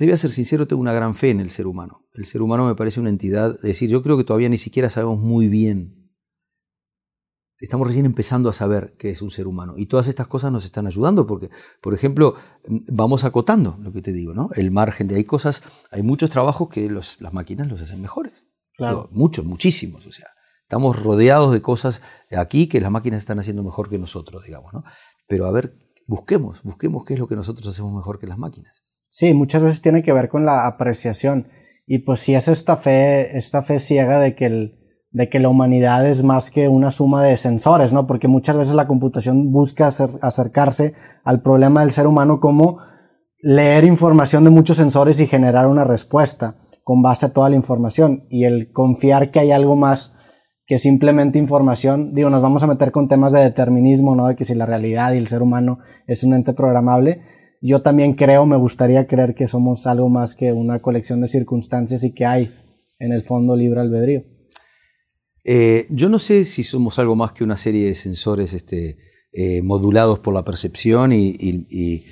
[0.00, 2.06] te voy a ser sincero, tengo una gran fe en el ser humano.
[2.14, 4.88] El ser humano me parece una entidad, es decir, yo creo que todavía ni siquiera
[4.88, 6.00] sabemos muy bien
[7.58, 9.74] estamos recién empezando a saber qué es un ser humano.
[9.76, 11.50] Y todas estas cosas nos están ayudando porque,
[11.82, 12.34] por ejemplo,
[12.66, 14.48] vamos acotando lo que te digo, ¿no?
[14.54, 18.46] El margen de hay cosas, hay muchos trabajos que las máquinas los hacen mejores.
[18.78, 19.10] Claro.
[19.12, 20.06] muchos, muchísimos.
[20.06, 20.28] O sea,
[20.62, 22.00] estamos rodeados de cosas
[22.34, 24.82] aquí que las máquinas están haciendo mejor que nosotros, digamos, ¿no?
[25.28, 25.76] Pero a ver,
[26.06, 28.86] busquemos, busquemos qué es lo que nosotros hacemos mejor que las máquinas.
[29.12, 31.48] Sí, muchas veces tiene que ver con la apreciación.
[31.84, 34.78] Y pues si es esta fe, esta fe ciega de que el,
[35.10, 38.06] de que la humanidad es más que una suma de sensores, ¿no?
[38.06, 40.94] Porque muchas veces la computación busca acercarse
[41.24, 42.78] al problema del ser humano como
[43.42, 48.26] leer información de muchos sensores y generar una respuesta con base a toda la información
[48.30, 50.12] y el confiar que hay algo más
[50.66, 54.28] que simplemente información, digo, nos vamos a meter con temas de determinismo, ¿no?
[54.28, 57.22] De que si la realidad y el ser humano es un ente programable.
[57.60, 62.02] Yo también creo, me gustaría creer que somos algo más que una colección de circunstancias
[62.04, 62.54] y que hay
[62.98, 64.24] en el fondo libre albedrío.
[65.44, 68.98] Eh, yo no sé si somos algo más que una serie de sensores este,
[69.32, 72.06] eh, modulados por la percepción y,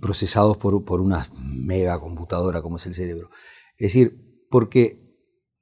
[0.00, 3.30] procesados por, por, una mega computadora como es el cerebro.
[3.76, 5.08] Es decir, porque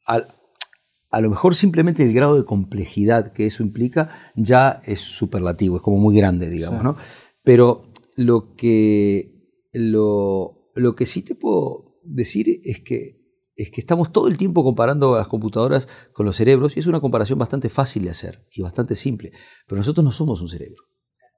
[0.06, 5.82] a lo mejor simplemente el grado de complejidad que eso implica ya es superlativo, es
[5.82, 6.96] como muy grande, digamos, ¿no?
[7.42, 7.85] Pero
[8.16, 9.32] lo que,
[9.72, 14.62] lo, lo que sí te puedo decir es que es que estamos todo el tiempo
[14.62, 18.60] comparando las computadoras con los cerebros y es una comparación bastante fácil de hacer y
[18.60, 19.32] bastante simple.
[19.66, 20.84] Pero nosotros no somos un cerebro.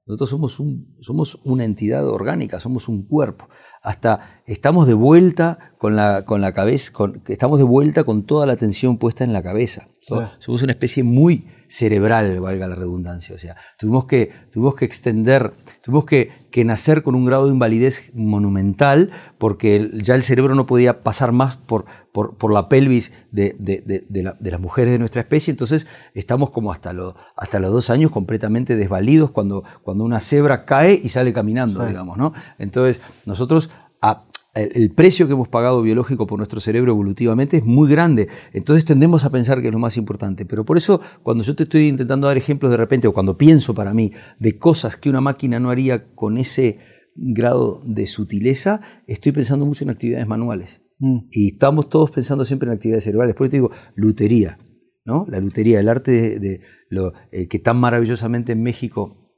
[0.05, 3.47] Nosotros somos, un, somos una entidad orgánica, somos un cuerpo.
[3.83, 8.47] Hasta estamos de vuelta con la, con la cabeza, con, estamos de vuelta con toda
[8.47, 9.87] la atención puesta en la cabeza.
[9.99, 13.35] Somos una especie muy cerebral, valga la redundancia.
[13.35, 17.53] O sea, tuvimos que, tuvimos que extender, tuvimos que, que nacer con un grado de
[17.53, 23.11] invalidez monumental porque ya el cerebro no podía pasar más por, por, por la pelvis
[23.31, 25.51] de, de, de, las mujeres de nuestra especie.
[25.51, 30.65] Entonces estamos como hasta, lo, hasta los dos años completamente desvalidos cuando, cuando una cebra
[30.65, 32.17] cae y sale caminando, digamos.
[32.17, 32.33] ¿no?
[32.57, 33.69] Entonces nosotros...
[34.01, 34.23] A,
[34.55, 38.27] el precio que hemos pagado biológico por nuestro cerebro evolutivamente es muy grande.
[38.51, 40.45] Entonces tendemos a pensar que es lo más importante.
[40.45, 43.73] Pero por eso, cuando yo te estoy intentando dar ejemplos de repente, o cuando pienso
[43.75, 46.79] para mí de cosas que una máquina no haría con ese
[47.15, 50.81] grado de sutileza, estoy pensando mucho en actividades manuales.
[50.97, 51.27] Mm.
[51.31, 53.35] Y estamos todos pensando siempre en actividades cerebrales.
[53.35, 54.57] Por eso te digo, lutería.
[55.05, 55.25] ¿no?
[55.29, 59.31] La lutería, el arte de, lo, eh, que tan maravillosamente en México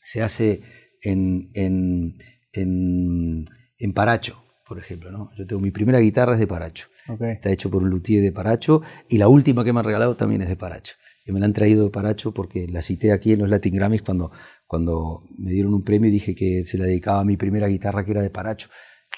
[0.00, 0.62] se hace
[1.02, 2.16] en, en,
[2.52, 5.10] en Paracho por ejemplo.
[5.10, 5.30] ¿no?
[5.36, 6.88] Yo tengo mi primera guitarra es de Paracho.
[7.20, 10.42] Está hecho por un luthier de Paracho y la última que me han regalado también
[10.42, 10.94] es de Paracho.
[11.24, 14.02] Y me la han traído de Paracho porque la cité aquí en los Latin Grammys
[14.02, 14.30] cuando,
[14.66, 18.04] cuando me dieron un premio y dije que se la dedicaba a mi primera guitarra
[18.04, 18.68] que era de Paracho.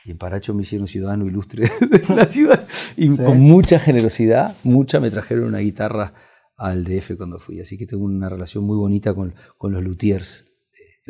[0.05, 2.67] Y en Paracho me hicieron ciudadano ilustre de la ciudad.
[2.97, 6.15] Y con mucha generosidad, mucha me trajeron una guitarra
[6.57, 7.61] al DF cuando fui.
[7.61, 10.45] Así que tengo una relación muy bonita con, con los luthiers.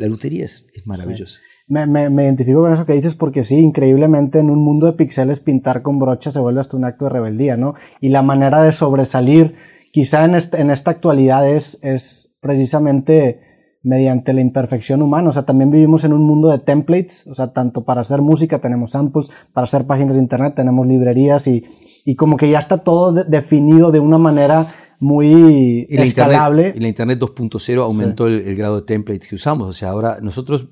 [0.01, 1.39] La lutería es, maravillosa
[1.71, 5.39] me, me, identifico con eso que dices porque sí, increíblemente en un mundo de píxeles
[5.39, 7.75] pintar con brocha se vuelve hasta un acto de rebeldía, ¿no?
[8.01, 9.55] Y la manera de sobresalir
[9.93, 13.39] quizá en, en esta actualidad es, es precisamente
[13.83, 15.29] mediante la imperfección humana.
[15.29, 18.59] O sea, también vivimos en un mundo de templates, o sea, tanto para hacer música
[18.59, 21.63] tenemos samples, para hacer páginas de internet tenemos librerías y,
[22.03, 24.67] y como que ya está todo definido de una manera
[25.01, 26.73] muy escalable.
[26.75, 29.67] y la Internet 2.0 aumentó el, el, grado de templates que usamos.
[29.67, 30.67] O sea, ahora nosotros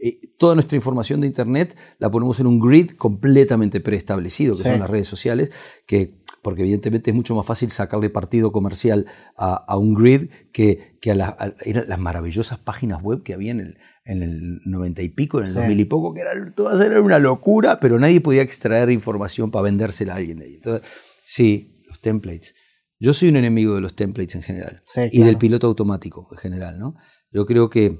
[0.00, 4.78] eh, toda nuestra información de Internet la ponemos en un grid completamente preestablecido, que son
[4.78, 5.50] las redes sociales,
[5.86, 9.06] que, porque evidentemente es mucho más fácil sacarle partido comercial
[9.36, 14.22] a, un grid que, que a, las maravillosas páginas web que había en el, en
[14.22, 17.80] el 90 y pico, en el 2000 y poco, que era, todas eran una locura,
[17.80, 20.54] pero nadie podía extraer información para vendérsela a alguien de ahí.
[20.54, 20.88] Entonces,
[21.24, 22.54] sí, los templates.
[23.00, 24.82] Yo soy un enemigo de los templates en general
[25.12, 26.78] y del piloto automático en general.
[26.78, 26.94] ¿no?
[27.30, 27.98] Yo creo que,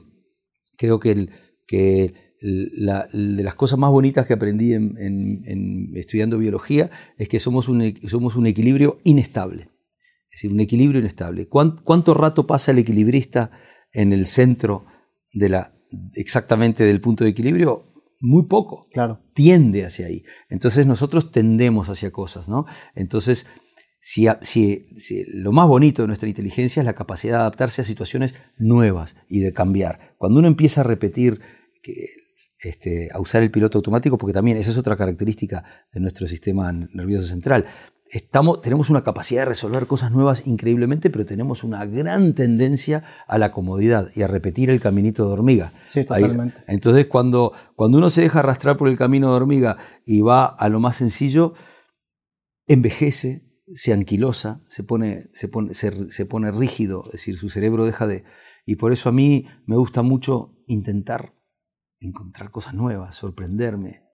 [0.77, 1.31] creo que el,
[1.67, 7.95] que de las cosas más bonitas que aprendí en, estudiando biología es que somos un,
[8.09, 9.71] somos un equilibrio inestable.
[10.31, 11.49] Es decir, un equilibrio inestable.
[11.49, 13.51] ¿Cuánto, rato pasa el equilibrista
[13.93, 14.85] en el centro
[15.33, 15.75] de la,
[16.15, 17.93] exactamente del punto de equilibrio?
[18.21, 18.81] Muy poco.
[18.93, 19.21] Claro.
[19.33, 20.25] Tiende hacia ahí.
[20.49, 22.67] Entonces nosotros tendemos hacia cosas, ¿no?
[22.95, 23.47] Entonces
[24.09, 24.87] si,
[25.35, 29.41] lo más bonito de nuestra inteligencia es la capacidad de adaptarse a situaciones nuevas y
[29.41, 30.15] de cambiar.
[30.17, 31.43] Cuando uno empieza a repetir,
[32.59, 35.63] este, a usar el piloto automático, porque también esa es otra característica
[35.93, 37.67] de nuestro sistema nervioso central.
[38.11, 43.37] estamos, tenemos una capacidad de resolver cosas nuevas increíblemente, pero tenemos una gran tendencia a
[43.37, 45.75] la comodidad y a repetir el caminito de hormiga.
[45.85, 46.63] Sí, totalmente.
[46.67, 49.77] entonces, cuando, cuando uno se deja arrastrar por el camino de hormiga
[50.07, 51.53] y va a lo más sencillo,
[52.67, 58.07] envejece, se anquilosa, se pone, se pone, se pone rígido, es decir, su cerebro deja
[58.07, 58.25] de...
[58.65, 61.35] Y por eso a mí me gusta mucho intentar
[62.01, 64.05] encontrar cosas nuevas, sorprenderme,